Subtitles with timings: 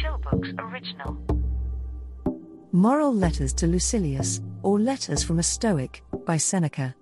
[0.00, 1.16] Chill Books original.
[2.72, 6.94] Moral Letters to Lucilius, or Letters from a Stoic, by Seneca.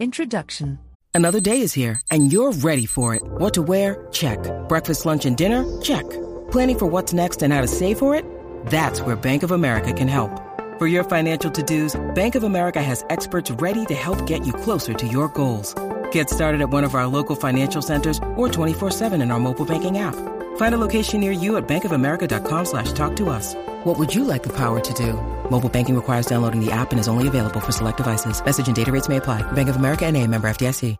[0.00, 0.78] Introduction
[1.14, 3.22] Another day is here, and you're ready for it.
[3.24, 4.08] What to wear?
[4.10, 4.38] Check.
[4.68, 5.64] Breakfast, lunch, and dinner?
[5.80, 6.02] Check.
[6.50, 8.24] Planning for what's next and how to save for it?
[8.66, 10.40] That's where Bank of America can help.
[10.80, 14.52] For your financial to dos, Bank of America has experts ready to help get you
[14.52, 15.72] closer to your goals.
[16.10, 19.98] Get started at one of our local financial centers or 24-7 in our mobile banking
[19.98, 20.33] app.
[20.56, 23.54] Find a location near you at bankofamerica.com slash talk to us.
[23.84, 25.12] What would you like the power to do?
[25.48, 28.44] Mobile banking requires downloading the app and is only available for select devices.
[28.44, 29.42] Message and data rates may apply.
[29.52, 30.96] Bank of America and a member FDIC.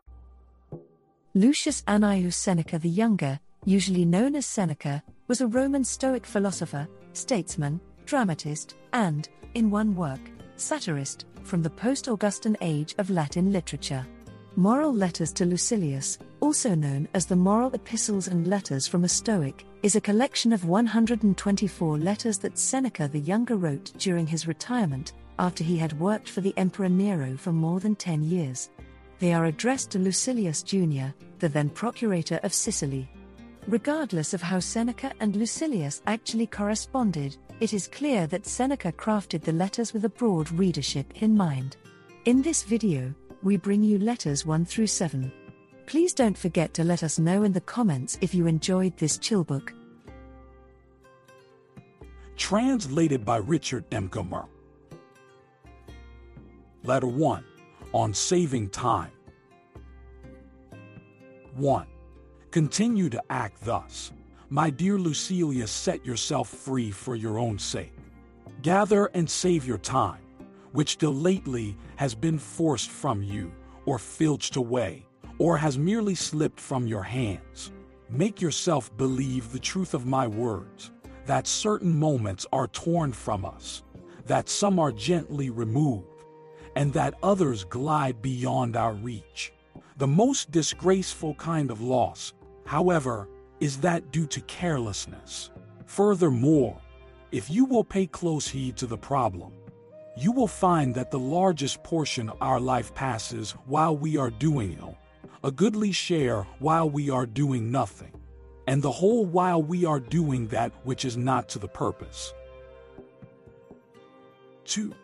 [1.36, 7.80] Lucius Annaeus Seneca the Younger, usually known as Seneca, was a Roman Stoic philosopher, statesman,
[8.06, 10.20] dramatist, and, in one work,
[10.54, 14.06] satirist, from the post Augustan age of Latin literature.
[14.56, 19.66] Moral Letters to Lucilius, also known as the Moral Epistles and Letters from a Stoic,
[19.82, 25.64] is a collection of 124 letters that Seneca the Younger wrote during his retirement, after
[25.64, 28.70] he had worked for the Emperor Nero for more than 10 years.
[29.18, 33.10] They are addressed to Lucilius Jr., the then procurator of Sicily.
[33.66, 39.52] Regardless of how Seneca and Lucilius actually corresponded, it is clear that Seneca crafted the
[39.52, 41.76] letters with a broad readership in mind.
[42.24, 43.12] In this video,
[43.44, 45.30] we bring you letters 1 through 7.
[45.86, 49.44] Please don't forget to let us know in the comments if you enjoyed this chill
[49.44, 49.72] book.
[52.36, 53.88] Translated by Richard.
[53.90, 54.48] Gummere.
[56.82, 57.44] Letter 1
[57.92, 59.12] On Saving Time.
[61.54, 61.86] 1.
[62.50, 64.12] Continue to act thus.
[64.48, 67.92] My dear Lucilius, set yourself free for your own sake.
[68.62, 70.23] Gather and save your time,
[70.74, 73.50] which till lately has been forced from you,
[73.86, 75.06] or filched away,
[75.38, 77.72] or has merely slipped from your hands.
[78.10, 80.90] Make yourself believe the truth of my words,
[81.26, 83.84] that certain moments are torn from us,
[84.26, 86.24] that some are gently removed,
[86.74, 89.52] and that others glide beyond our reach.
[89.98, 92.32] The most disgraceful kind of loss,
[92.66, 93.28] however,
[93.60, 95.50] is that due to carelessness.
[95.86, 96.80] Furthermore,
[97.30, 99.52] if you will pay close heed to the problem,
[100.16, 104.76] you will find that the largest portion of our life passes while we are doing
[104.78, 104.96] ill,
[105.42, 108.12] a goodly share while we are doing nothing,
[108.66, 112.32] and the whole while we are doing that which is not to the purpose.
[114.66, 114.94] 2.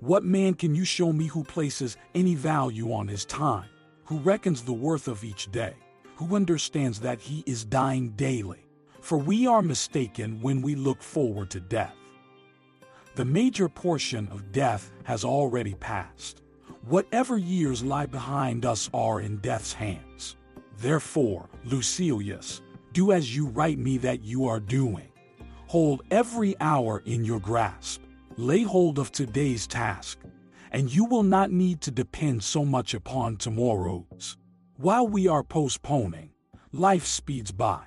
[0.00, 3.68] What man can you show me who places any value on his time,
[4.04, 5.74] who reckons the worth of each day,
[6.16, 8.66] who understands that he is dying daily?
[9.00, 11.94] For we are mistaken when we look forward to death.
[13.16, 16.42] The major portion of death has already passed.
[16.86, 20.36] Whatever years lie behind us are in death's hands.
[20.78, 22.62] Therefore, Lucilius,
[22.92, 25.08] do as you write me that you are doing.
[25.66, 28.02] Hold every hour in your grasp.
[28.36, 30.18] Lay hold of today's task,
[30.70, 34.36] and you will not need to depend so much upon tomorrow's.
[34.76, 36.30] While we are postponing,
[36.72, 37.82] life speeds by.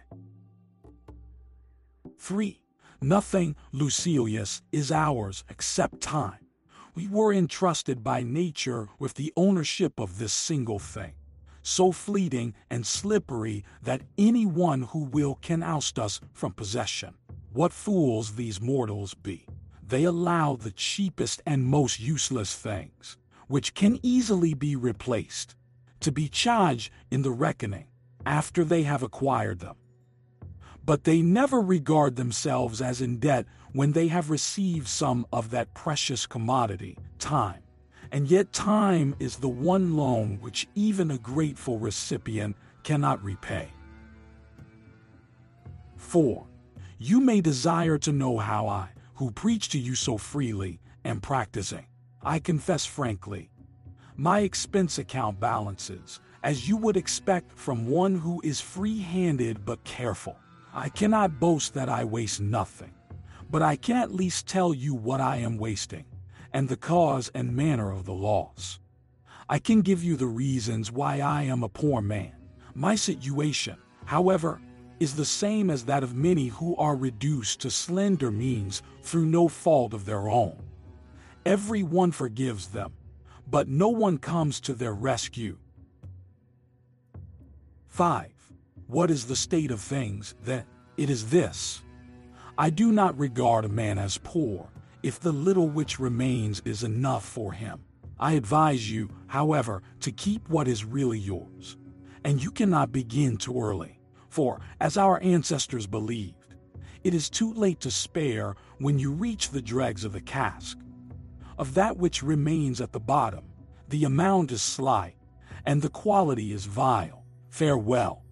[2.20, 2.63] 3.
[3.04, 6.48] Nothing, Lucilius, is ours except time.
[6.96, 11.16] We were entrusted by nature with the ownership of this single thing,
[11.62, 17.16] so fleeting and slippery that anyone who will can oust us from possession.
[17.52, 19.48] What fools these mortals be!
[19.86, 25.58] They allow the cheapest and most useless things, which can easily be replaced,
[26.00, 27.88] to be charged in the reckoning
[28.26, 29.76] after they have acquired them
[30.86, 35.74] but they never regard themselves as in debt when they have received some of that
[35.74, 37.62] precious commodity, time.
[38.12, 43.70] And yet, time is the one loan which even a grateful recipient cannot repay.
[45.98, 46.46] 4.
[47.00, 51.88] You may desire to know how I, who preach to you so freely, am practicing.
[52.22, 53.50] I confess frankly,
[54.16, 59.84] my expense account balances, as you would expect from one who is free handed but
[59.84, 60.38] careful.
[60.76, 62.96] I cannot boast that I waste nothing,
[63.50, 66.06] but I can at least tell you what I am wasting,
[66.52, 68.80] and the cause and manner of the loss.
[69.48, 72.34] I can give you the reasons why I am a poor man.
[72.74, 74.60] My situation, however,
[75.00, 79.48] is the same as that of many who are reduced to slender means through no
[79.48, 80.58] fault of their own.
[81.46, 82.94] Every one forgives them,
[83.48, 85.58] but no one comes to their rescue.
[87.90, 88.33] 5.
[88.94, 90.66] What is the state of things, then?
[90.98, 91.82] It is this
[92.60, 94.70] I do not regard a man as poor
[95.02, 97.86] if the little which remains is enough for him.
[98.20, 101.76] I advise you, however, to keep what is really yours.
[102.24, 104.00] And you cannot begin too early,
[104.30, 106.54] for, as our ancestors believed,
[107.04, 110.78] it is too late to spare when you reach the dregs of the cask.
[111.58, 113.46] Of that which remains at the bottom,
[113.90, 115.16] the amount is slight,
[115.66, 117.26] and the quality is vile.
[117.50, 118.23] Farewell.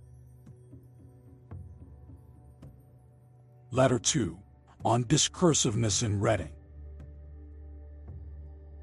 [3.74, 4.38] Letter 2
[4.84, 6.52] on discursiveness in Reading.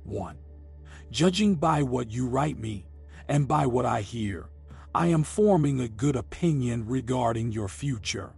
[0.05, 0.39] 1.
[1.11, 2.87] Judging by what you write me,
[3.29, 4.49] and by what I hear,
[4.95, 8.33] I am forming a good opinion regarding your future.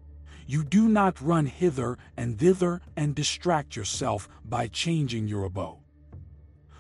[0.44, 5.79] You do not run hither and thither and distract yourself by changing your abode.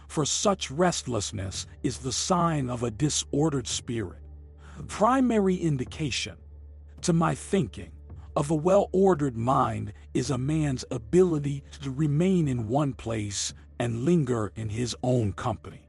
[0.08, 4.18] For such restlessness is the sign of a disordered spirit.
[4.88, 6.38] Primary indication,
[7.02, 7.92] to my thinking,
[8.40, 14.06] of a well ordered mind is a man's ability to remain in one place and
[14.06, 15.86] linger in his own company.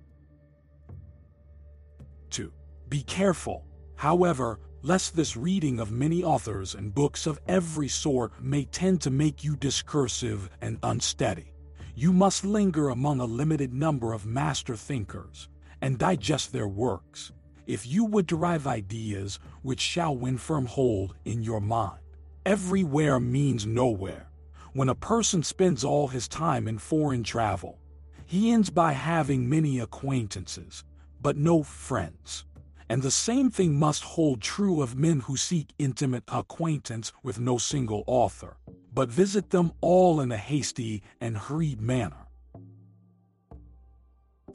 [2.30, 2.52] 2.
[2.90, 3.66] Be careful,
[3.96, 9.10] however, lest this reading of many authors and books of every sort may tend to
[9.10, 11.54] make you discursive and unsteady.
[11.96, 15.48] You must linger among a limited number of master thinkers
[15.82, 17.32] and digest their works
[17.66, 22.02] if you would derive ideas which shall win firm hold in your mind.
[22.46, 24.28] Everywhere means nowhere.
[24.74, 27.78] When a person spends all his time in foreign travel,
[28.26, 30.84] he ends by having many acquaintances,
[31.22, 32.46] but no friends.
[32.90, 37.60] And the same thing must hold true of men who seek intimate acquaintance with no
[37.60, 38.58] single author,
[38.92, 42.26] but visit them all in a hasty and hurried manner.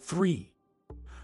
[0.00, 0.52] 3.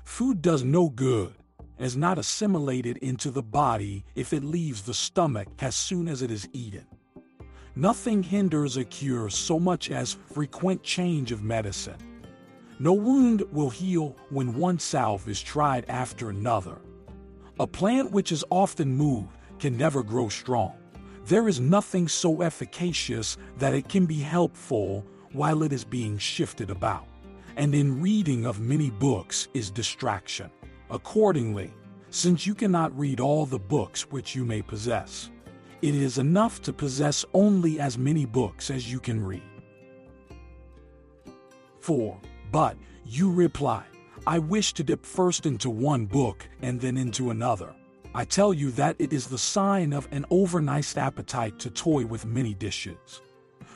[0.04, 1.34] Food does no good
[1.82, 6.30] is not assimilated into the body if it leaves the stomach as soon as it
[6.30, 6.86] is eaten.
[7.74, 11.96] Nothing hinders a cure so much as frequent change of medicine.
[12.78, 16.78] No wound will heal when one salve is tried after another.
[17.58, 20.74] A plant which is often moved can never grow strong.
[21.26, 26.70] There is nothing so efficacious that it can be helpful while it is being shifted
[26.70, 27.06] about.
[27.56, 30.50] And in reading of many books is distraction.
[30.92, 31.72] Accordingly,
[32.10, 35.30] since you cannot read all the books which you may possess,
[35.80, 39.42] it is enough to possess only as many books as you can read.
[41.80, 42.20] 4.
[42.52, 43.84] But, you reply,
[44.26, 47.74] I wish to dip first into one book and then into another.
[48.14, 52.26] I tell you that it is the sign of an overnice appetite to toy with
[52.26, 53.22] many dishes.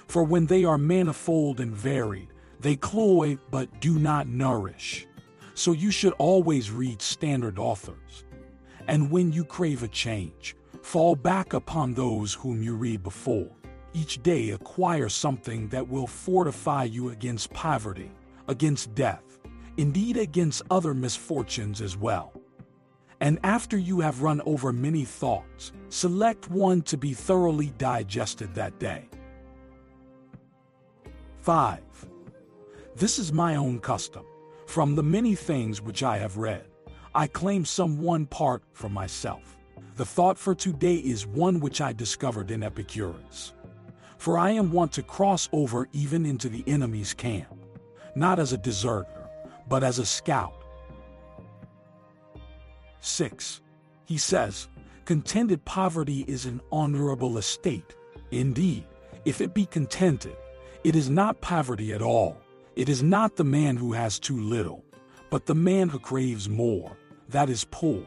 [0.07, 2.29] For when they are manifold and varied,
[2.61, 5.07] they cloy but do not nourish
[5.57, 8.25] so you should always read standard authors.
[8.89, 13.51] And when you crave a change, fall back upon those whom you read before.
[13.95, 18.11] Each day acquire something that will fortify you against poverty,
[18.49, 19.39] against death,
[19.79, 22.35] indeed against other misfortunes as well.
[23.21, 28.79] And after you have run over many thoughts, select one to be thoroughly digested that
[28.79, 29.09] day.
[31.41, 31.81] 5.
[32.95, 34.27] This is my own custom.
[34.67, 36.65] From the many things which I have read,
[37.15, 39.57] I claim some one part for myself.
[39.95, 43.55] The thought for today is one which I discovered in Epicurus.
[44.19, 47.47] For I am wont to cross over even into the enemy's camp,
[48.15, 49.31] not as a deserter,
[49.69, 50.53] but as a scout.
[53.01, 53.63] 6.
[54.05, 54.69] He says,
[55.07, 57.95] Contented poverty is an honorable estate.
[58.31, 58.85] Indeed,
[59.25, 60.37] if it be contented,
[60.85, 62.37] it is not poverty at all
[62.77, 64.85] it is not the man who has too little,
[65.31, 66.95] but the man who craves more,
[67.31, 68.03] that is poor.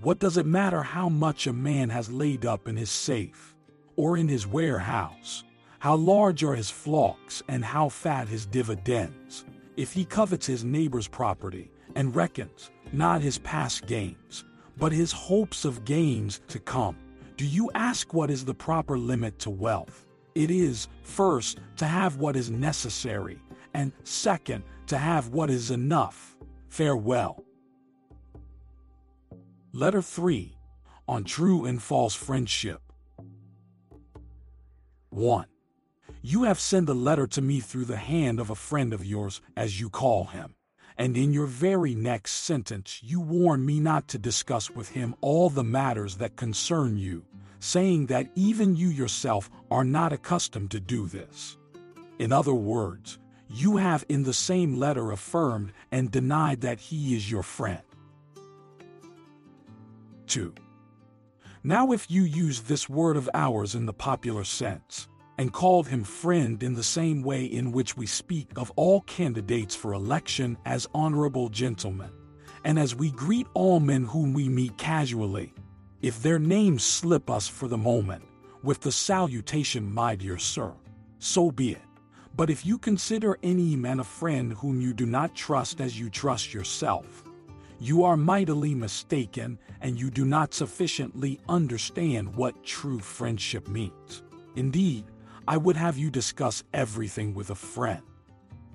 [0.00, 3.54] What does it matter how much a man has laid up in his safe
[3.96, 5.44] or in his warehouse?
[5.78, 9.44] How large are his flocks and how fat his dividends?
[9.76, 14.46] If he covets his neighbor's property and reckons not his past gains,
[14.78, 16.96] but his hopes of gains to come,
[17.36, 20.06] do you ask what is the proper limit to wealth?
[20.34, 23.38] It is, first, to have what is necessary,
[23.74, 26.36] and second, to have what is enough.
[26.68, 27.44] Farewell.
[29.72, 30.56] Letter 3
[31.06, 32.80] on True and False Friendship.
[35.10, 35.46] 1.
[36.22, 39.42] You have sent a letter to me through the hand of a friend of yours,
[39.56, 40.54] as you call him,
[40.96, 45.50] and in your very next sentence you warn me not to discuss with him all
[45.50, 47.24] the matters that concern you,
[47.58, 51.58] saying that even you yourself are not accustomed to do this.
[52.18, 57.30] In other words, you have in the same letter affirmed and denied that he is
[57.30, 57.82] your friend.
[60.26, 60.54] 2.
[61.62, 65.08] Now, if you use this word of ours in the popular sense,
[65.38, 69.74] and called him friend in the same way in which we speak of all candidates
[69.74, 72.10] for election as honorable gentlemen,
[72.64, 75.52] and as we greet all men whom we meet casually,
[76.02, 78.22] if their names slip us for the moment,
[78.62, 80.72] with the salutation, My dear sir.
[81.18, 81.82] So be it.
[82.36, 86.10] But if you consider any man a friend whom you do not trust as you
[86.10, 87.22] trust yourself,
[87.78, 94.22] you are mightily mistaken and you do not sufficiently understand what true friendship means.
[94.56, 95.04] Indeed,
[95.46, 98.02] I would have you discuss everything with a friend.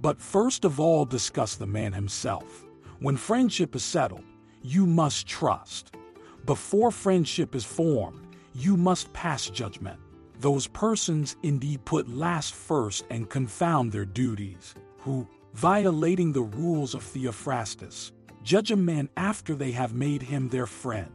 [0.01, 2.65] But first of all, discuss the man himself.
[2.99, 4.23] When friendship is settled,
[4.61, 5.95] you must trust.
[6.45, 9.99] Before friendship is formed, you must pass judgment.
[10.39, 17.03] Those persons indeed put last first and confound their duties, who, violating the rules of
[17.03, 21.11] Theophrastus, judge a man after they have made him their friend,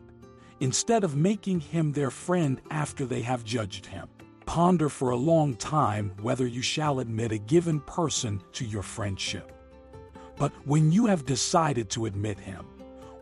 [0.61, 4.09] instead of making him their friend after they have judged him.
[4.45, 9.53] Ponder for a long time whether you shall admit a given person to your friendship.
[10.37, 12.67] But when you have decided to admit him,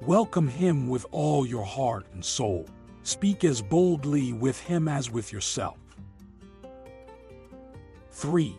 [0.00, 2.68] welcome him with all your heart and soul.
[3.04, 5.78] Speak as boldly with him as with yourself.
[8.12, 8.56] 3.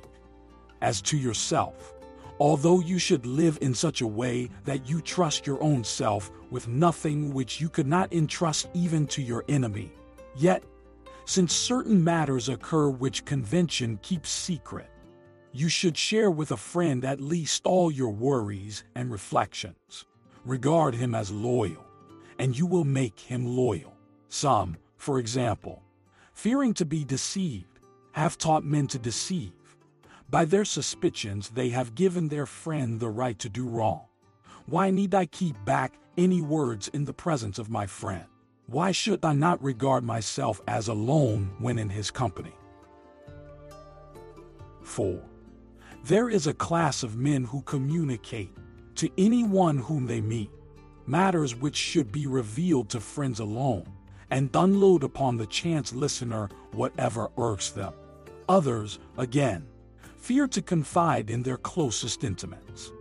[0.82, 1.94] As to yourself,
[2.40, 6.68] although you should live in such a way that you trust your own self with
[6.68, 9.92] nothing which you could not entrust even to your enemy,
[10.36, 10.64] yet,
[11.26, 14.90] since certain matters occur which convention keeps secret,
[15.54, 20.06] you should share with a friend at least all your worries and reflections.
[20.46, 21.86] Regard him as loyal,
[22.40, 23.94] and you will make him loyal.
[24.28, 25.82] Some, for example,
[26.34, 27.73] fearing to be deceived,
[28.14, 29.52] have taught men to deceive.
[30.30, 34.06] By their suspicions, they have given their friend the right to do wrong.
[34.66, 38.26] Why need I keep back any words in the presence of my friend?
[38.68, 42.54] Why should I not regard myself as alone when in his company?
[44.82, 45.22] 4.
[46.06, 48.52] There is a class of men who communicate
[48.96, 50.50] to anyone whom they meet
[51.06, 53.86] matters which should be revealed to friends alone
[54.30, 57.94] and unload upon the chance listener whatever irks them.
[58.50, 59.66] Others, again,
[60.18, 62.92] fear to confide in their closest intimates.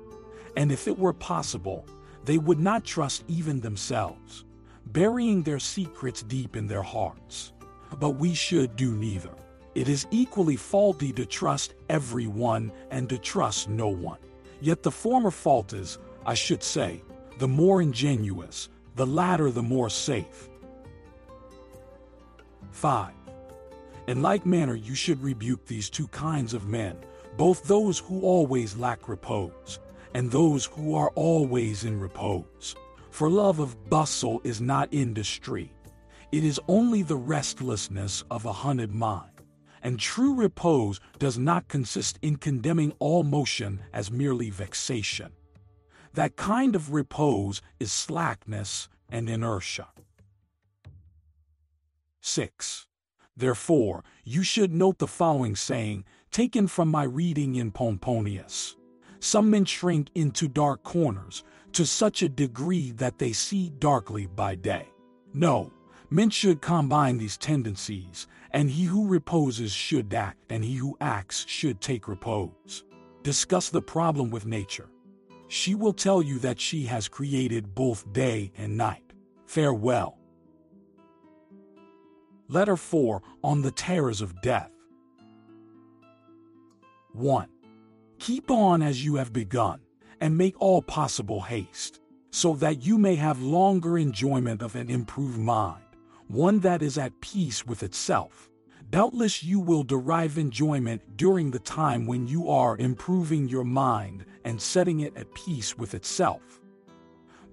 [0.56, 1.86] And if it were possible,
[2.24, 4.44] they would not trust even themselves,
[4.86, 7.52] burying their secrets deep in their hearts.
[7.98, 9.34] But we should do neither.
[9.74, 14.18] It is equally faulty to trust everyone and to trust no one.
[14.60, 17.02] Yet the former fault is, I should say,
[17.38, 20.48] the more ingenuous, the latter the more safe.
[22.70, 23.12] 5.
[24.08, 26.96] In like manner, you should rebuke these two kinds of men,
[27.36, 29.78] both those who always lack repose,
[30.14, 32.74] and those who are always in repose.
[33.10, 35.72] For love of bustle is not industry,
[36.32, 39.28] it is only the restlessness of a hunted mind.
[39.82, 45.32] And true repose does not consist in condemning all motion as merely vexation.
[46.14, 49.88] That kind of repose is slackness and inertia.
[52.20, 52.86] 6.
[53.36, 58.76] Therefore, you should note the following saying, taken from my reading in Pomponius.
[59.20, 64.54] Some men shrink into dark corners to such a degree that they see darkly by
[64.54, 64.88] day.
[65.32, 65.72] No,
[66.10, 71.46] men should combine these tendencies, and he who reposes should act, and he who acts
[71.48, 72.84] should take repose.
[73.22, 74.90] Discuss the problem with nature.
[75.48, 79.12] She will tell you that she has created both day and night.
[79.46, 80.18] Farewell.
[82.52, 84.70] Letter 4 on the terrors of death.
[87.14, 87.48] 1.
[88.18, 89.80] Keep on as you have begun,
[90.20, 95.38] and make all possible haste, so that you may have longer enjoyment of an improved
[95.38, 95.82] mind,
[96.28, 98.50] one that is at peace with itself.
[98.90, 104.60] Doubtless you will derive enjoyment during the time when you are improving your mind and
[104.60, 106.61] setting it at peace with itself.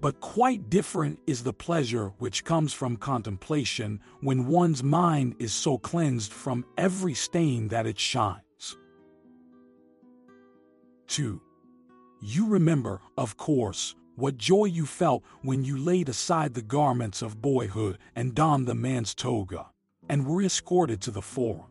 [0.00, 5.76] But quite different is the pleasure which comes from contemplation when one's mind is so
[5.76, 8.78] cleansed from every stain that it shines.
[11.08, 11.40] 2.
[12.22, 17.42] You remember, of course, what joy you felt when you laid aside the garments of
[17.42, 19.66] boyhood and donned the man's toga,
[20.08, 21.70] and were escorted to the forum.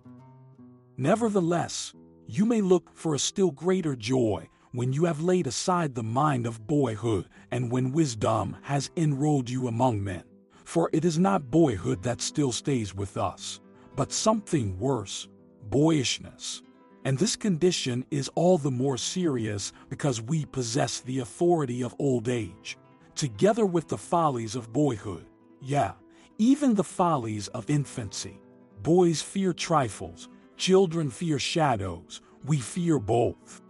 [0.98, 1.93] Nevertheless,
[2.27, 6.45] you may look for a still greater joy when you have laid aside the mind
[6.45, 10.23] of boyhood and when wisdom has enrolled you among men.
[10.63, 13.59] For it is not boyhood that still stays with us,
[13.95, 15.27] but something worse
[15.69, 16.63] boyishness.
[17.05, 22.27] And this condition is all the more serious because we possess the authority of old
[22.27, 22.77] age,
[23.15, 25.25] together with the follies of boyhood.
[25.61, 25.93] Yeah,
[26.38, 28.39] even the follies of infancy.
[28.83, 33.61] Boys fear trifles, children fear shadows, we fear both.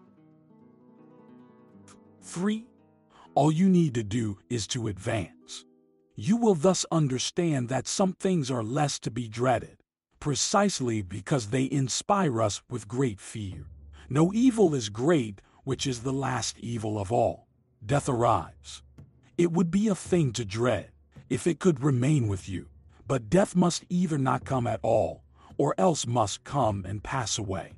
[2.29, 2.67] 3.
[3.33, 5.65] All you need to do is to advance.
[6.15, 9.77] You will thus understand that some things are less to be dreaded,
[10.19, 13.65] precisely because they inspire us with great fear.
[14.09, 17.48] No evil is great, which is the last evil of all.
[17.83, 18.83] Death arrives.
[19.36, 20.91] It would be a thing to dread
[21.31, 22.67] if it could remain with you,
[23.07, 25.24] but death must either not come at all,
[25.57, 27.74] or else must come and pass away.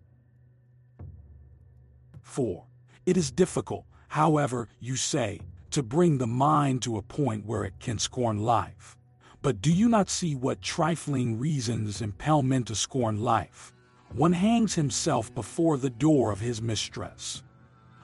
[2.22, 2.66] 4.
[3.06, 5.40] It is difficult, however, you say,
[5.70, 8.98] to bring the mind to a point where it can scorn life.
[9.42, 13.72] But do you not see what trifling reasons impel men to scorn life?
[14.14, 17.42] One hangs himself before the door of his mistress.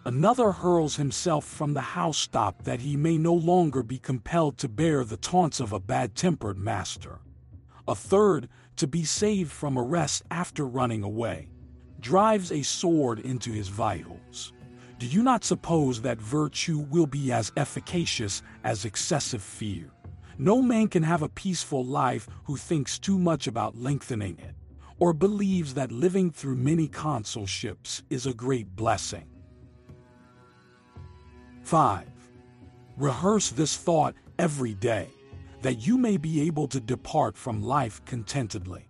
[0.05, 5.03] Another hurls himself from the housetop that he may no longer be compelled to bear
[5.03, 7.19] the taunts of a bad-tempered master.
[7.85, 8.47] A third,
[8.77, 11.49] to be saved from arrest after running away,
[11.99, 14.53] drives a sword into his vitals.
[14.99, 19.91] Do you not suppose that virtue will be as efficacious as excessive fear?
[20.39, 24.55] No man can have a peaceful life who thinks too much about lengthening it,
[24.97, 29.27] or believes that living through many consulships is a great blessing.
[31.61, 32.07] 5.
[32.97, 35.09] Rehearse this thought every day,
[35.61, 38.89] that you may be able to depart from life contentedly.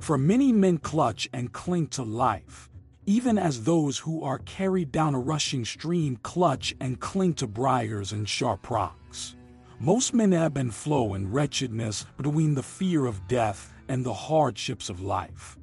[0.00, 2.67] For many men clutch and cling to life,
[3.08, 8.12] even as those who are carried down a rushing stream clutch and cling to briars
[8.12, 9.34] and sharp rocks.
[9.80, 14.90] Most men ebb and flow in wretchedness between the fear of death and the hardships
[14.90, 15.56] of life.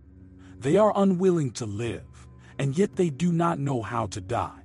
[0.58, 4.64] They are unwilling to live, and yet they do not know how to die.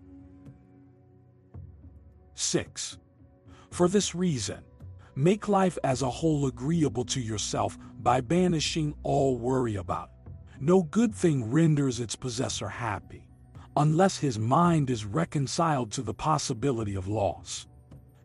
[2.33, 2.97] 6.
[3.71, 4.61] For this reason,
[5.15, 10.20] make life as a whole agreeable to yourself by banishing all worry about it.
[10.63, 13.27] No good thing renders its possessor happy,
[13.79, 17.67] unless his mind is reconciled to the possibility of loss.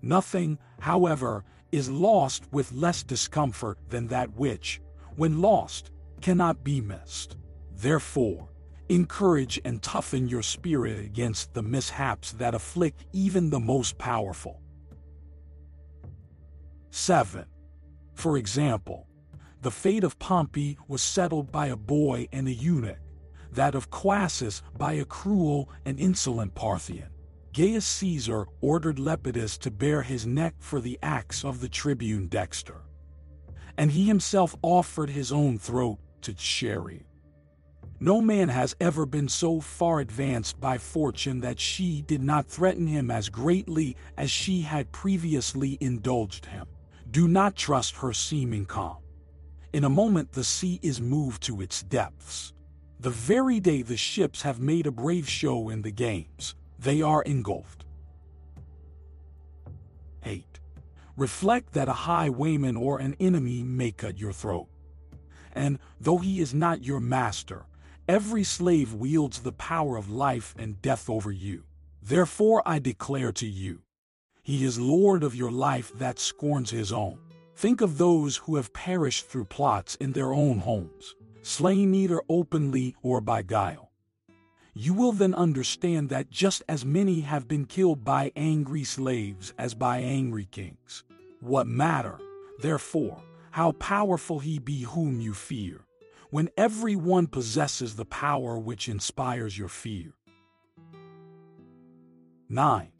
[0.01, 4.81] Nothing, however, is lost with less discomfort than that which,
[5.15, 7.37] when lost, cannot be missed.
[7.73, 8.49] Therefore,
[8.89, 14.61] encourage and toughen your spirit against the mishaps that afflict even the most powerful.
[16.89, 17.45] 7.
[18.13, 19.07] For example,
[19.65, 22.99] the fate of Pompey was settled by a boy and a eunuch,
[23.51, 27.09] that of Crassus by a cruel and insolent Parthian.
[27.51, 32.83] Gaius Caesar ordered Lepidus to bare his neck for the axe of the tribune Dexter,
[33.75, 37.01] and he himself offered his own throat to Chaerea.
[37.99, 42.85] No man has ever been so far advanced by fortune that she did not threaten
[42.85, 46.67] him as greatly as she had previously indulged him.
[47.09, 48.97] Do not trust her seeming calm.
[49.75, 52.53] In a moment, the sea is moved to its depths.
[53.01, 57.21] The very day the ships have made a brave show in the games, they are
[57.23, 57.83] engulfed.
[60.23, 60.45] 8.
[61.17, 64.67] Reflect that a highwayman or an enemy may cut your throat.
[65.51, 67.65] And, though he is not your master,
[68.07, 71.65] every slave wields the power of life and death over you.
[72.01, 73.81] Therefore I declare to you,
[74.41, 77.24] he is Lord of your life that scorns his own.
[77.55, 82.95] Think of those who have perished through plots in their own homes, slain either openly
[83.01, 83.91] or by guile.
[84.73, 89.73] You will then understand that just as many have been killed by angry slaves as
[89.73, 91.05] by angry kings.
[91.39, 92.19] What matter,
[92.59, 95.85] therefore, how powerful he be whom you fear,
[96.31, 100.11] when every one possesses the power which inspires your fear.
[102.49, 102.91] 9.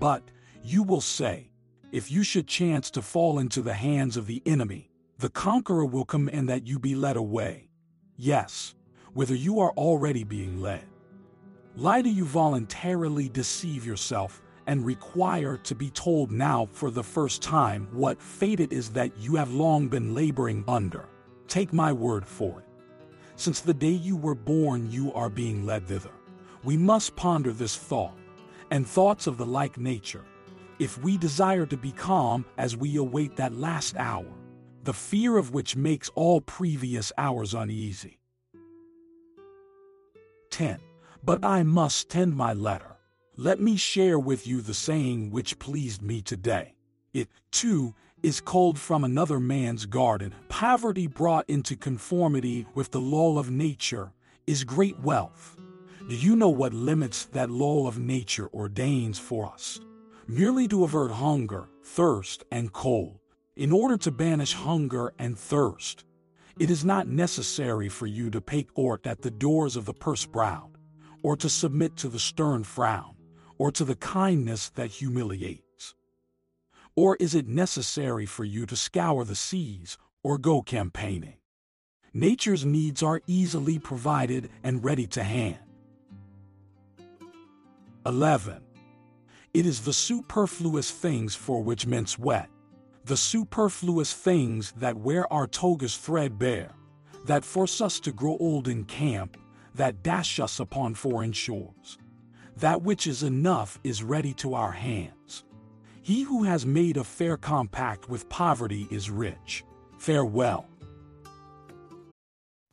[0.00, 0.22] But,
[0.64, 1.47] you will say,
[1.90, 6.04] if you should chance to fall into the hands of the enemy, the conqueror will
[6.04, 7.70] command that you be led away.
[8.16, 8.74] Yes,
[9.14, 10.84] whether you are already being led.
[11.74, 17.40] Why do you voluntarily deceive yourself and require to be told now for the first
[17.40, 21.08] time what fate it is that you have long been laboring under?
[21.46, 22.66] Take my word for it.
[23.36, 26.10] Since the day you were born, you are being led thither.
[26.64, 28.18] We must ponder this thought,
[28.70, 30.24] and thoughts of the like nature
[30.78, 34.32] if we desire to be calm as we await that last hour,
[34.84, 38.18] the fear of which makes all previous hours uneasy.
[40.50, 40.80] 10.
[41.22, 42.96] But I must tend my letter.
[43.36, 46.74] Let me share with you the saying which pleased me today.
[47.12, 50.34] It, too, is culled from another man's garden.
[50.48, 54.12] Poverty brought into conformity with the law of nature
[54.46, 55.56] is great wealth.
[56.08, 59.78] Do you know what limits that law of nature ordains for us?
[60.28, 63.18] Merely to avert hunger, thirst, and cold.
[63.56, 66.04] In order to banish hunger and thirst,
[66.58, 70.76] it is not necessary for you to pay court at the doors of the purse-browed,
[71.22, 73.14] or to submit to the stern frown,
[73.56, 75.94] or to the kindness that humiliates.
[76.94, 81.36] Or is it necessary for you to scour the seas or go campaigning?
[82.12, 85.58] Nature's needs are easily provided and ready to hand.
[88.04, 88.62] 11.
[89.54, 92.48] It is the superfluous things for which men sweat,
[93.04, 96.72] the superfluous things that wear our togas threadbare,
[97.24, 99.36] that force us to grow old in camp,
[99.74, 101.98] that dash us upon foreign shores.
[102.56, 105.44] That which is enough is ready to our hands.
[106.02, 109.64] He who has made a fair compact with poverty is rich.
[109.98, 110.66] Farewell.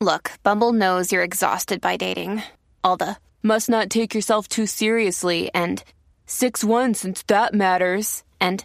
[0.01, 2.43] Look, Bumble knows you're exhausted by dating.
[2.83, 5.83] All the must not take yourself too seriously and
[6.25, 8.23] 6 1 since that matters.
[8.39, 8.63] And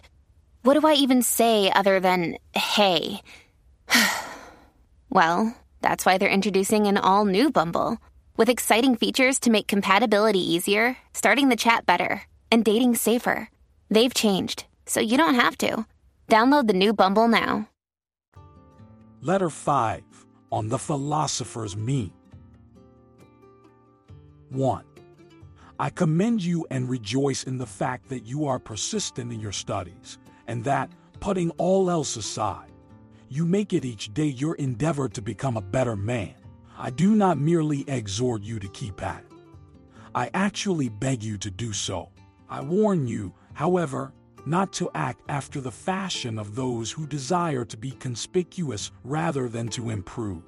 [0.63, 3.21] what do I even say other than hey?
[5.09, 7.97] well, that's why they're introducing an all new Bumble
[8.37, 13.49] with exciting features to make compatibility easier, starting the chat better, and dating safer.
[13.89, 15.85] They've changed, so you don't have to.
[16.27, 17.67] Download the new Bumble now.
[19.21, 20.01] Letter 5
[20.51, 22.13] on the philosopher's mean.
[24.49, 24.83] 1.
[25.81, 30.19] I commend you and rejoice in the fact that you are persistent in your studies,
[30.45, 32.71] and that, putting all else aside,
[33.29, 36.35] you make it each day your endeavor to become a better man.
[36.77, 39.37] I do not merely exhort you to keep at it.
[40.13, 42.09] I actually beg you to do so.
[42.47, 44.13] I warn you, however,
[44.45, 49.67] not to act after the fashion of those who desire to be conspicuous rather than
[49.69, 50.43] to improve.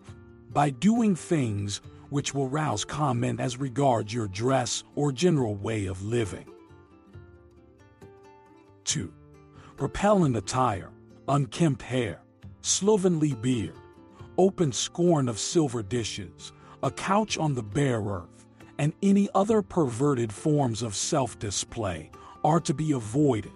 [0.52, 1.82] By doing things
[2.14, 6.46] which will rouse comment as regards your dress or general way of living.
[8.84, 9.12] 2.
[9.80, 10.92] Repellent attire,
[11.28, 12.22] unkempt hair,
[12.62, 13.74] slovenly beard,
[14.38, 16.52] open scorn of silver dishes,
[16.84, 18.46] a couch on the bare earth,
[18.78, 22.12] and any other perverted forms of self display
[22.44, 23.54] are to be avoided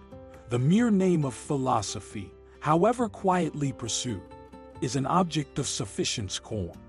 [0.50, 4.34] the mere name of philosophy, however quietly pursued,
[4.82, 6.87] is an object of sufficient scorn.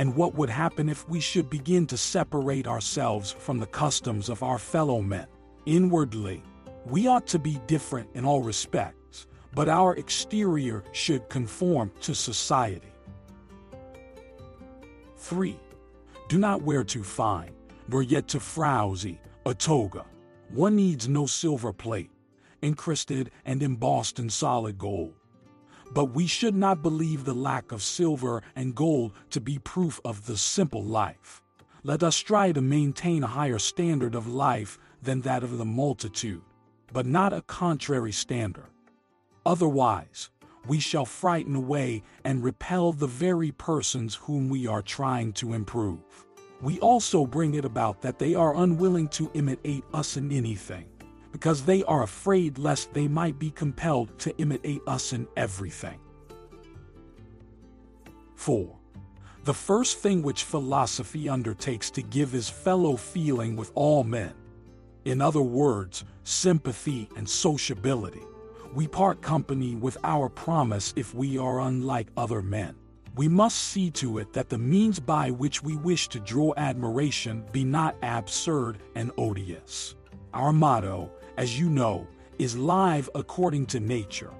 [0.00, 4.42] And what would happen if we should begin to separate ourselves from the customs of
[4.42, 5.26] our fellow men?
[5.66, 6.42] Inwardly,
[6.86, 12.94] we ought to be different in all respects, but our exterior should conform to society.
[15.18, 15.54] 3.
[16.30, 17.50] Do not wear too fine,
[17.86, 20.06] nor yet too frowsy, a toga.
[20.48, 22.10] One needs no silver plate
[22.62, 25.19] encrusted and embossed in solid gold.
[25.92, 30.26] But we should not believe the lack of silver and gold to be proof of
[30.26, 31.42] the simple life.
[31.82, 36.42] Let us try to maintain a higher standard of life than that of the multitude,
[36.92, 38.68] but not a contrary standard.
[39.44, 40.30] Otherwise,
[40.66, 46.26] we shall frighten away and repel the very persons whom we are trying to improve.
[46.60, 50.86] We also bring it about that they are unwilling to imitate us in anything
[51.32, 55.98] because they are afraid lest they might be compelled to imitate us in everything.
[58.34, 58.76] 4.
[59.44, 64.34] The first thing which philosophy undertakes to give is fellow feeling with all men.
[65.04, 68.22] In other words, sympathy and sociability.
[68.74, 72.76] We part company with our promise if we are unlike other men.
[73.16, 77.44] We must see to it that the means by which we wish to draw admiration
[77.50, 79.96] be not absurd and odious.
[80.32, 81.10] Our motto
[81.40, 82.06] as you know,
[82.38, 84.30] is live according to nature.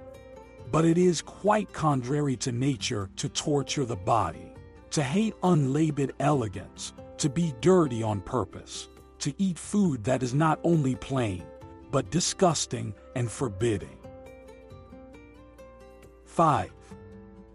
[0.71, 4.53] But it is quite contrary to nature to torture the body,
[4.91, 8.87] to hate unlaboured elegance, to be dirty on purpose,
[9.17, 11.43] to eat food that is not only plain,
[11.89, 13.97] but disgusting and forbidding.
[16.25, 16.71] 5.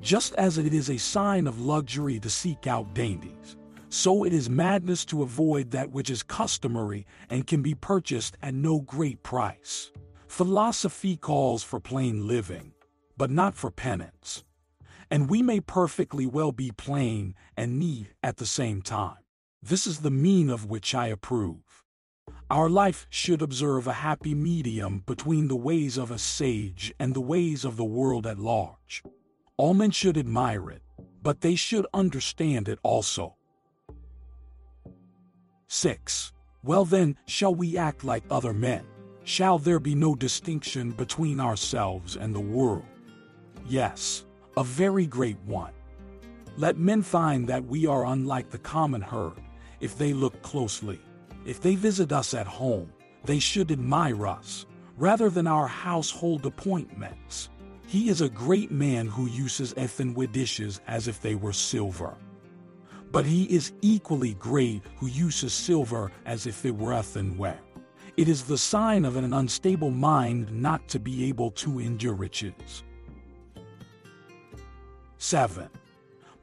[0.00, 3.55] Just as it is a sign of luxury to seek out dainties,
[3.88, 8.54] so it is madness to avoid that which is customary and can be purchased at
[8.54, 9.90] no great price.
[10.28, 12.72] Philosophy calls for plain living,
[13.16, 14.44] but not for penance.
[15.10, 19.18] And we may perfectly well be plain and neat at the same time.
[19.62, 21.84] This is the mean of which I approve.
[22.50, 27.20] Our life should observe a happy medium between the ways of a sage and the
[27.20, 29.02] ways of the world at large.
[29.56, 30.82] All men should admire it,
[31.22, 33.35] but they should understand it also.
[35.76, 36.32] 6.
[36.64, 38.84] Well then, shall we act like other men?
[39.24, 42.86] Shall there be no distinction between ourselves and the world?
[43.68, 44.24] Yes,
[44.56, 45.72] a very great one.
[46.56, 49.42] Let men find that we are unlike the common herd
[49.80, 50.98] if they look closely.
[51.44, 52.90] If they visit us at home,
[53.24, 54.64] they should admire us
[54.96, 57.50] rather than our household appointments.
[57.86, 62.16] He is a great man who uses earthenware dishes as if they were silver
[63.12, 67.60] but he is equally great who uses silver as if it were earthenware.
[68.16, 72.82] It is the sign of an unstable mind not to be able to endure riches.
[75.18, 75.68] 7.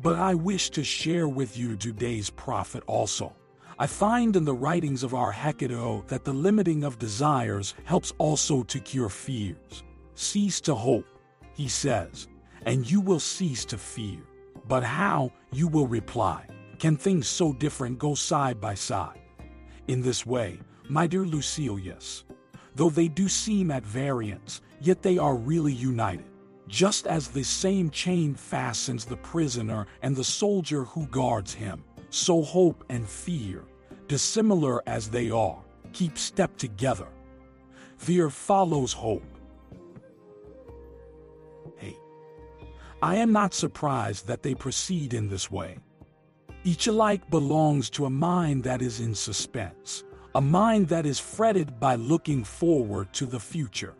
[0.01, 3.33] But I wish to share with you today's profit also.
[3.79, 8.63] I find in the writings of our Hecato that the limiting of desires helps also
[8.63, 9.83] to cure fears.
[10.15, 11.07] Cease to hope,
[11.53, 12.27] he says,
[12.65, 14.19] and you will cease to fear.
[14.67, 16.45] But how, you will reply,
[16.79, 19.21] can things so different go side by side?
[19.87, 22.23] In this way, my dear Lucilius,
[22.75, 26.25] though they do seem at variance, yet they are really united.
[26.67, 32.41] Just as the same chain fastens the prisoner and the soldier who guards him, so
[32.41, 33.65] hope and fear,
[34.07, 37.07] dissimilar as they are, keep step together.
[37.97, 39.23] Fear follows hope.
[43.03, 45.77] I am not surprised that they proceed in this way.
[46.63, 51.81] Each alike belongs to a mind that is in suspense, a mind that is fretted
[51.81, 53.93] by looking forward to the future.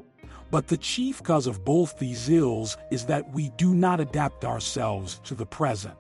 [0.52, 5.20] But the chief cause of both these ills is that we do not adapt ourselves
[5.26, 5.98] to the present,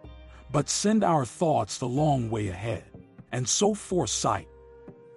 [0.54, 2.86] but send our thoughts the long way ahead.
[3.34, 4.48] And so foresight,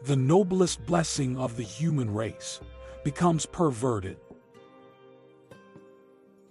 [0.03, 2.61] the noblest blessing of the human race,
[3.05, 4.17] becomes perverted.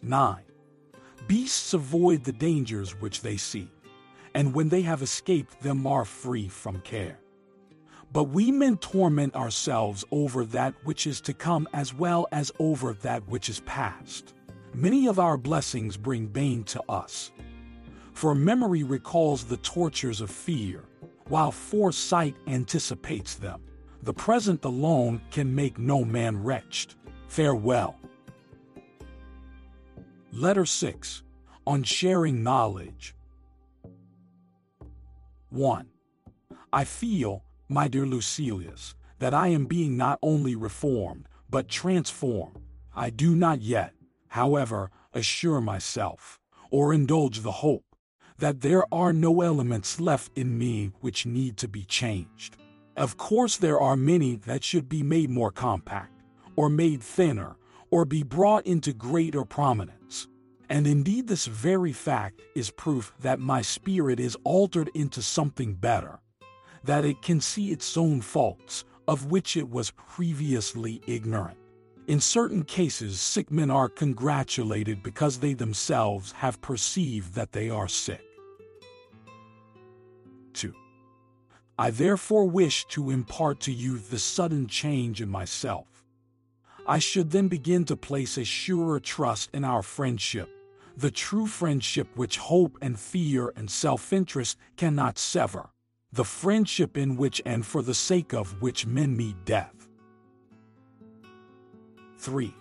[0.02, 0.44] 9.
[1.28, 3.69] Beasts avoid the dangers which they see,
[4.34, 7.19] and when they have escaped them are free from care.
[8.13, 12.93] But we men torment ourselves over that which is to come as well as over
[12.93, 14.34] that which is past.
[14.73, 17.32] Many of our blessings bring bane to us.
[18.13, 20.84] For memory recalls the tortures of fear,
[21.28, 23.62] while foresight anticipates them.
[24.04, 26.93] The present alone can make no man wretched.
[27.28, 27.97] Farewell.
[30.38, 31.24] Letter 6
[31.65, 33.15] On Sharing Knowledge
[35.48, 35.88] 1.
[36.74, 42.58] I feel my dear Lucilius, that I am being not only reformed, but transformed.
[42.93, 43.93] I do not yet,
[44.28, 47.86] however, assure myself, or indulge the hope,
[48.38, 52.58] that there are no elements left in me which need to be changed.
[52.98, 56.12] Of course, there are many that should be made more compact,
[56.58, 57.56] or made thinner,
[57.95, 60.27] or be brought into greater prominence.
[60.69, 66.19] And indeed, this very fact is proof that my spirit is altered into something better,
[66.84, 71.58] that it can see its own faults, of which it was previously ignorant.
[72.08, 77.88] In certain cases, sick men are congratulated because they themselves have perceived that they are
[77.88, 78.25] sick.
[80.51, 80.73] 2.
[81.79, 85.94] I therefore wish to impart to you the sudden change in myself.
[86.88, 90.50] I should then begin to place a surer trust in our friendship,
[90.95, 95.69] the true friendship which hope and fear and self interest cannot sever
[96.15, 99.89] the friendship in which and for the sake of which men meet death.
[102.19, 102.56] 3.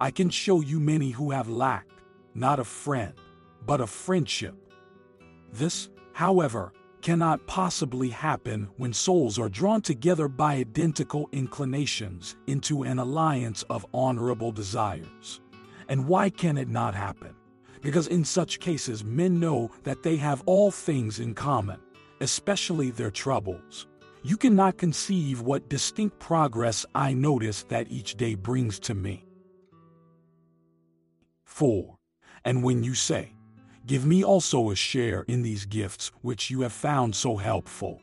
[0.00, 2.00] I can show you many who have lacked,
[2.34, 3.12] not a friend,
[3.66, 4.54] but a friendship.
[5.52, 12.98] This, however, cannot possibly happen when souls are drawn together by identical inclinations into an
[12.98, 15.40] alliance of honorable desires.
[15.88, 17.34] And why can it not happen?
[17.82, 21.80] Because in such cases men know that they have all things in common
[22.22, 23.88] especially their troubles.
[24.22, 29.26] You cannot conceive what distinct progress I notice that each day brings to me.
[31.44, 31.96] 4.
[32.44, 33.34] And when you say,
[33.84, 38.00] Give me also a share in these gifts which you have found so helpful,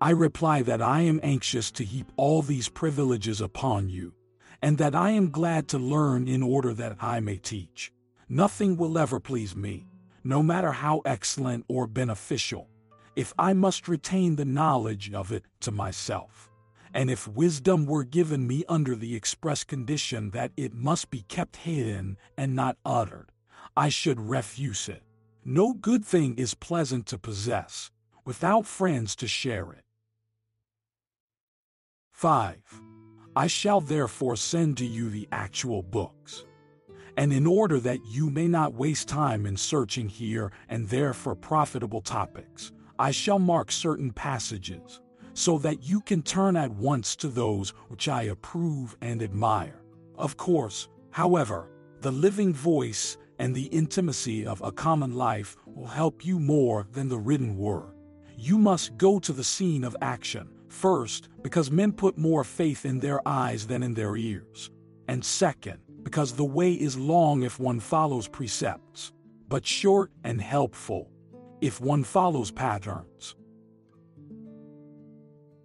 [0.00, 4.14] I reply that I am anxious to heap all these privileges upon you,
[4.62, 7.92] and that I am glad to learn in order that I may teach.
[8.28, 9.86] Nothing will ever please me,
[10.22, 12.68] no matter how excellent or beneficial,
[13.16, 16.50] if I must retain the knowledge of it to myself,
[16.94, 21.56] and if wisdom were given me under the express condition that it must be kept
[21.56, 23.32] hidden and not uttered,
[23.76, 25.02] I should refuse it.
[25.48, 27.92] No good thing is pleasant to possess
[28.24, 29.84] without friends to share it.
[32.10, 32.56] 5.
[33.36, 36.44] I shall therefore send to you the actual books.
[37.16, 41.36] And in order that you may not waste time in searching here and there for
[41.36, 45.00] profitable topics, I shall mark certain passages,
[45.32, 49.80] so that you can turn at once to those which I approve and admire.
[50.18, 51.68] Of course, however,
[52.00, 57.08] the living voice and the intimacy of a common life will help you more than
[57.08, 57.92] the written word.
[58.36, 63.00] You must go to the scene of action, first, because men put more faith in
[63.00, 64.70] their eyes than in their ears,
[65.08, 69.12] and second, because the way is long if one follows precepts,
[69.48, 71.10] but short and helpful
[71.60, 73.34] if one follows patterns.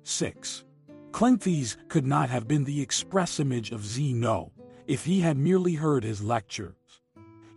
[0.03, 0.63] 6.
[1.11, 4.51] Cleanthes could not have been the express image of Zeno
[4.87, 6.73] if he had merely heard his lectures.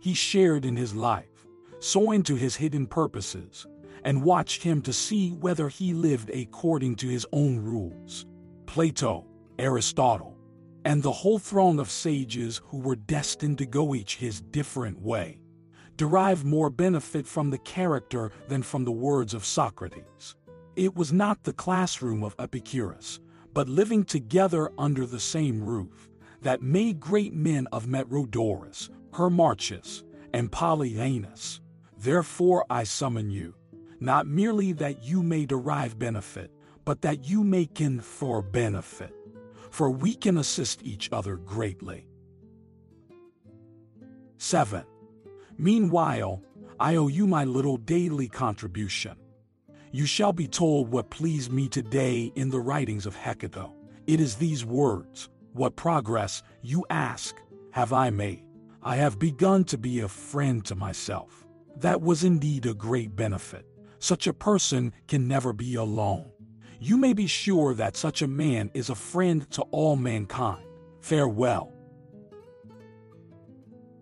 [0.05, 1.47] He shared in his life,
[1.79, 3.65] saw into his hidden purposes,
[4.03, 8.27] and watched him to see whether he lived according to his own rules.
[8.67, 9.25] Plato,
[9.57, 10.37] Aristotle,
[10.83, 15.39] and the whole throng of sages who were destined to go each his different way
[15.97, 20.35] derive more benefit from the character than from the words of Socrates.
[20.75, 23.19] It was not the classroom of Epicurus,
[23.55, 26.11] but living together under the same roof,
[26.43, 31.61] that made great men of Metrodorus, Hermarchus, and Polyaenus.
[31.97, 33.55] Therefore I summon you,
[33.99, 36.51] not merely that you may derive benefit,
[36.83, 39.13] but that you may confer benefit.
[39.71, 42.07] For we can assist each other greatly.
[44.37, 44.83] 7.
[45.57, 46.41] Meanwhile,
[46.79, 49.15] I owe you my little daily contribution.
[49.91, 53.71] You shall be told what pleased me today in the writings of Hecato.
[54.07, 58.44] It is these words What progress, you ask, have I made?
[58.85, 61.47] I have begun to be a friend to myself.
[61.77, 63.65] That was indeed a great benefit.
[63.97, 66.29] Such a person can never be alone.
[66.79, 70.67] You may be sure that such a man is a friend to all mankind.
[71.01, 71.73] Farewell.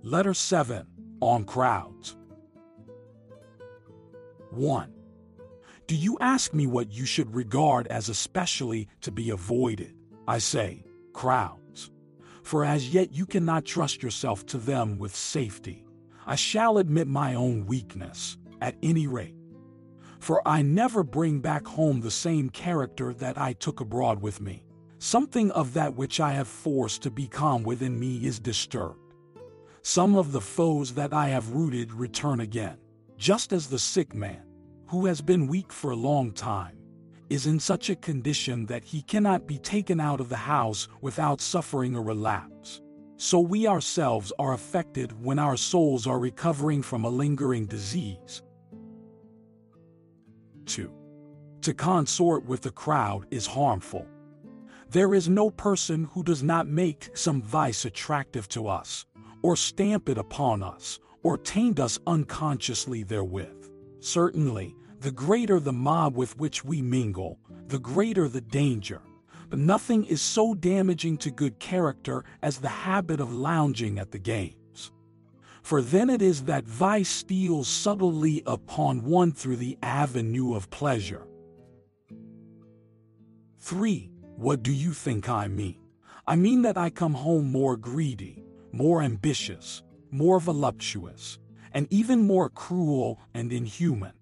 [0.01, 0.85] Letter 7
[1.21, 2.17] on crowds.
[4.49, 4.93] 1.
[5.87, 9.95] Do you ask me what you should regard as especially to be avoided?
[10.27, 11.62] I say, crowds.
[12.43, 15.85] For as yet you cannot trust yourself to them with safety.
[16.25, 19.35] I shall admit my own weakness, at any rate.
[20.19, 24.63] For I never bring back home the same character that I took abroad with me.
[24.99, 28.99] Something of that which I have forced to become within me is disturbed
[29.83, 32.77] some of the foes that I have rooted return again,
[33.17, 34.41] just as the sick man,
[34.87, 36.77] who has been weak for a long time,
[37.29, 41.41] is in such a condition that he cannot be taken out of the house without
[41.41, 42.81] suffering a relapse.
[43.17, 48.41] So we ourselves are affected when our souls are recovering from a lingering disease.
[50.65, 50.91] 2.
[51.61, 54.07] To consort with the crowd is harmful.
[54.89, 59.05] There is no person who does not make some vice attractive to us,
[59.41, 63.69] or stamp it upon us, or taint us unconsciously therewith.
[64.01, 67.37] Certainly, the greater the mob with which we mingle,
[67.67, 69.01] the greater the danger.
[69.49, 74.17] But nothing is so damaging to good character as the habit of lounging at the
[74.17, 74.93] games.
[75.61, 81.27] For then it is that vice steals subtly upon one through the avenue of pleasure.
[83.59, 84.09] 3.
[84.37, 85.79] What do you think I mean?
[86.25, 91.39] I mean that I come home more greedy, more ambitious, more voluptuous,
[91.73, 94.13] and even more cruel and inhuman,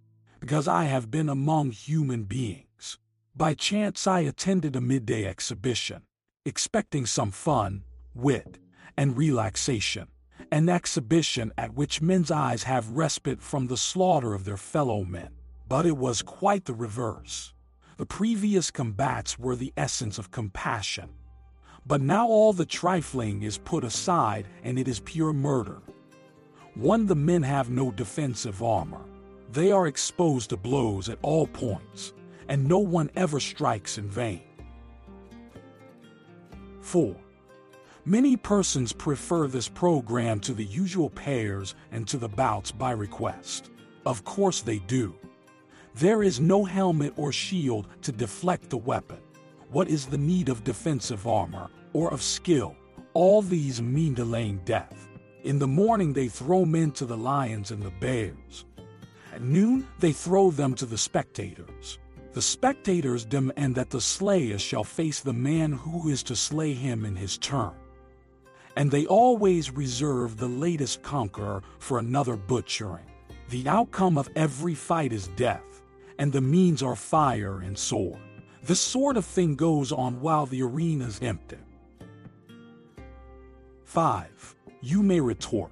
[0.41, 2.97] because I have been among human beings.
[3.35, 6.01] By chance, I attended a midday exhibition,
[6.45, 7.83] expecting some fun,
[8.15, 8.57] wit,
[8.97, 10.07] and relaxation,
[10.51, 15.29] an exhibition at which men's eyes have respite from the slaughter of their fellow men.
[15.69, 17.53] But it was quite the reverse.
[17.97, 21.09] The previous combats were the essence of compassion,
[21.85, 25.83] but now all the trifling is put aside and it is pure murder.
[26.73, 29.05] One, the men have no defensive armor.
[29.51, 32.13] They are exposed to blows at all points,
[32.47, 34.43] and no one ever strikes in vain.
[36.79, 37.15] 4.
[38.05, 43.69] Many persons prefer this program to the usual pairs and to the bouts by request.
[44.05, 45.15] Of course they do.
[45.95, 49.19] There is no helmet or shield to deflect the weapon.
[49.69, 52.75] What is the need of defensive armor or of skill?
[53.13, 55.09] All these mean delaying death.
[55.43, 58.65] In the morning, they throw men to the lions and the bears.
[59.33, 61.99] At noon, they throw them to the spectators.
[62.33, 67.05] The spectators demand that the slayer shall face the man who is to slay him
[67.05, 67.73] in his turn.
[68.77, 73.05] And they always reserve the latest conqueror for another butchering.
[73.49, 75.81] The outcome of every fight is death,
[76.17, 78.19] and the means are fire and sword.
[78.63, 81.57] This sort of thing goes on while the arena is empty.
[83.83, 84.55] 5.
[84.81, 85.71] You may retort,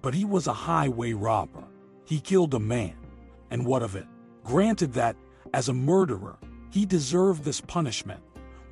[0.00, 1.67] but he was a highway robber.
[2.08, 2.94] He killed a man.
[3.50, 4.06] And what of it?
[4.42, 5.14] Granted that,
[5.52, 6.38] as a murderer,
[6.70, 8.20] he deserved this punishment.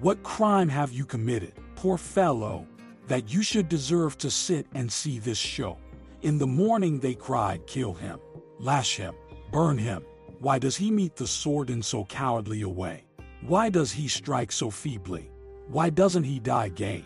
[0.01, 2.67] What crime have you committed, poor fellow,
[3.09, 5.77] that you should deserve to sit and see this show?
[6.23, 8.19] In the morning they cried, Kill him,
[8.59, 9.15] lash him,
[9.53, 10.03] burn him.
[10.39, 13.05] Why does he meet the sword in so cowardly a way?
[13.43, 15.31] Why does he strike so feebly?
[15.69, 17.05] Why doesn't he die gay?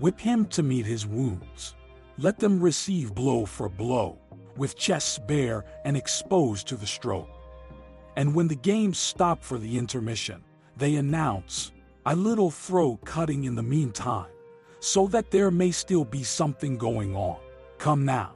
[0.00, 1.76] Whip him to meet his wounds.
[2.18, 4.18] Let them receive blow for blow,
[4.58, 7.30] with chests bare and exposed to the stroke.
[8.16, 10.42] And when the game stop for the intermission,
[10.76, 11.72] they announce,
[12.04, 14.30] a little throat cutting in the meantime,
[14.80, 17.38] so that there may still be something going on.
[17.78, 18.34] Come now.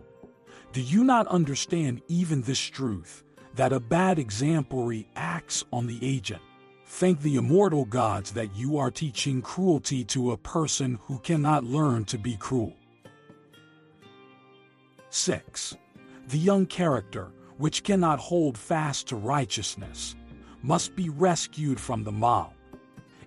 [0.73, 6.43] Do you not understand even this truth, that a bad exemplary acts on the agent?
[6.87, 12.05] Thank the immortal gods that you are teaching cruelty to a person who cannot learn
[12.07, 12.75] to be cruel.
[15.11, 15.77] 6.
[16.29, 20.17] The young character, which cannot hold fast to righteousness,
[20.63, 22.53] must be rescued from the mob.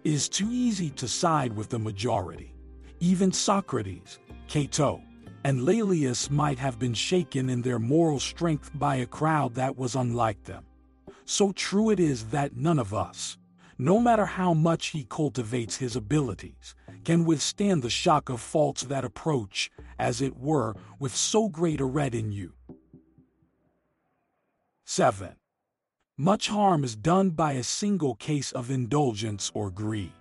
[0.03, 2.53] It is too easy to side with the majority.
[2.99, 5.01] Even Socrates, Cato,
[5.43, 9.95] and Laelius might have been shaken in their moral strength by a crowd that was
[9.95, 10.65] unlike them.
[11.25, 13.37] So true it is that none of us,
[13.77, 16.73] no matter how much he cultivates his abilities,
[17.03, 19.69] can withstand the shock of faults that approach,
[19.99, 22.51] as it were, with so great a retinue.
[24.87, 25.35] 7.
[26.15, 30.13] Much harm is done by a single case of indulgence or greed.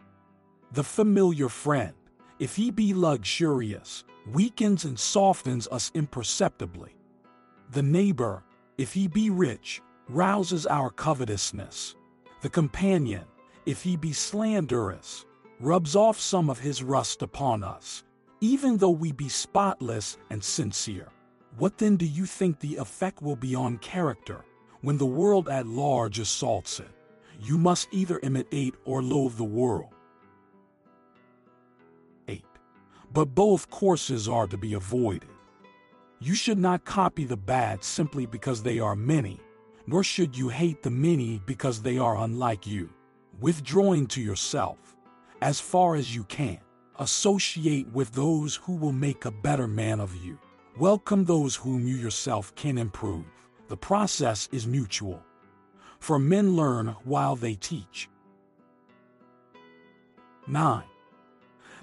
[0.73, 1.93] The familiar friend,
[2.39, 6.97] if he be luxurious, weakens and softens us imperceptibly.
[7.73, 8.43] The neighbor,
[8.79, 11.95] if he be rich, rouses our covetousness.
[12.41, 13.25] The companion,
[13.67, 15.27] if he be slanderous,
[15.61, 18.03] rubs off some of his rust upon us,
[18.41, 21.09] even though we be spotless and sincere.
[21.59, 24.43] What then do you think the effect will be on character
[24.85, 26.91] when the world at large assaults it?
[27.41, 29.95] You must either imitate or loathe the world.
[32.29, 32.45] 8.
[33.13, 35.29] but both courses are to be avoided.
[36.21, 39.41] You should not copy the bad simply because they are many,
[39.87, 42.91] nor should you hate the many because they are unlike you.
[43.41, 44.97] Withdrawing to yourself,
[45.43, 46.59] as far as you can,
[46.99, 50.39] associate with those who will make a better man of you.
[50.79, 53.25] Welcome those whom you yourself can improve.
[53.75, 55.21] The process is mutual.
[55.99, 58.09] For men learn while they teach.
[60.47, 60.85] 9.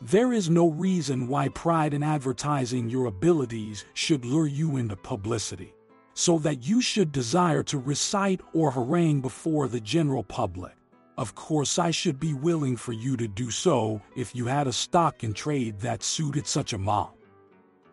[0.02, 5.74] There is no reason why pride in advertising your abilities should lure you into publicity,
[6.14, 10.72] so that you should desire to recite or harangue before the general public.
[11.18, 14.72] Of course, I should be willing for you to do so if you had a
[14.72, 17.12] stock in trade that suited such a mob.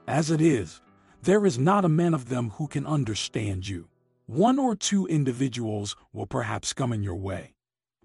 [0.07, 0.83] As it is,
[1.23, 3.89] there is not a man of them who can understand you.
[4.27, 7.55] One or two individuals will perhaps come in your way.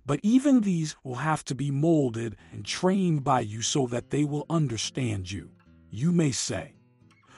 [0.06, 4.26] But even these will have to be molded and trained by you so that they
[4.26, 5.52] will understand you.
[5.90, 6.74] You may say,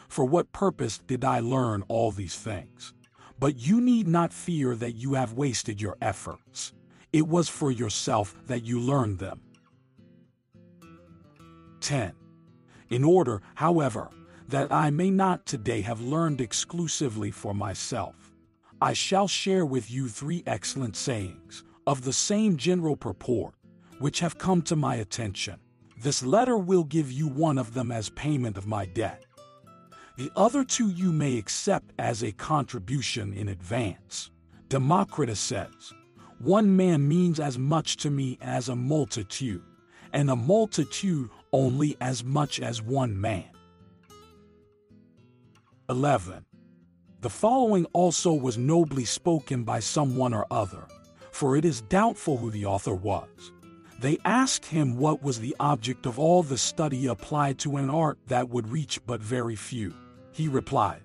[0.08, 2.94] For what purpose did I learn all these things?
[3.40, 6.74] But you need not fear that you have wasted your efforts.
[7.12, 9.42] It was for yourself that you learned them.
[11.82, 12.14] 10.
[12.90, 14.10] In order, however,
[14.48, 18.32] that I may not today have learned exclusively for myself,
[18.82, 23.56] I shall share with you three excellent sayings of the same general purport,
[24.00, 25.60] which have come to my attention.
[25.98, 29.26] This letter will give you one of them as payment of my debt.
[30.18, 34.32] The other two you may accept as a contribution in advance.
[34.70, 35.94] Democritus says,
[36.40, 39.64] One man means as much to me as a multitude,
[40.14, 43.46] and a multitude only as much as one man.
[45.90, 46.46] 11.
[47.22, 50.88] The following also was nobly spoken by someone or other
[51.36, 53.52] for it is doubtful who the author was.
[54.00, 58.18] They asked him what was the object of all the study applied to an art
[58.28, 59.94] that would reach but very few.
[60.32, 61.02] He replied,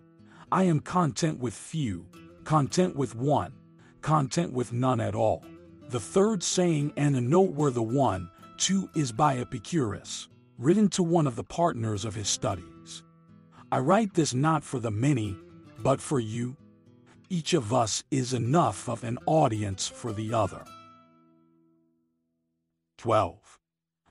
[0.52, 2.06] I am content with few,
[2.44, 3.54] content with one,
[4.02, 5.44] content with none at all.
[5.88, 10.28] The third saying and a noteworthy one, too, is by Epicurus,
[10.58, 12.69] written to one of the partners of his studies.
[13.72, 15.36] I write this not for the many,
[15.78, 16.56] but for you,
[17.28, 20.64] each of us is enough of an audience for the other.
[22.98, 23.58] 12.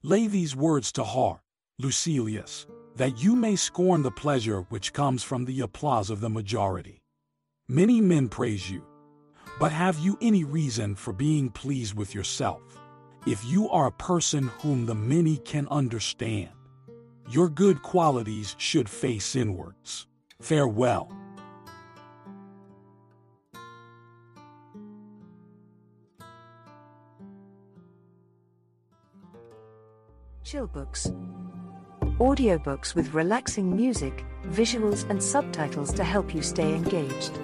[0.01, 1.41] Lay these words to heart,
[1.77, 7.01] Lucilius, that you may scorn the pleasure which comes from the applause of the majority.
[7.67, 8.81] Many men praise you,
[9.59, 12.61] but have you any reason for being pleased with yourself?
[13.27, 16.49] If you are a person whom the many can understand,
[17.29, 20.07] your good qualities should face inwards.
[20.41, 21.11] Farewell.
[30.43, 31.11] Chill Books.
[32.17, 37.39] Audiobooks with relaxing music, visuals, and subtitles to help you stay engaged.